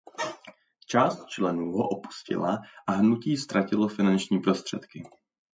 [0.85, 2.57] Část členů ho opustila
[2.87, 5.03] a hnutí ztratilo finanční prostředky.